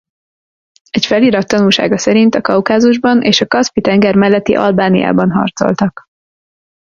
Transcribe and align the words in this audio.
Egy 0.89 1.05
felirat 1.05 1.47
tanúsága 1.47 1.97
szerint 1.97 2.35
a 2.35 2.41
Kaukázusban 2.41 3.21
és 3.21 3.41
a 3.41 3.47
Kaszpi-tenger 3.47 4.15
melletti 4.15 4.55
Albaniában 4.55 5.31
harcoltak. 5.31 6.01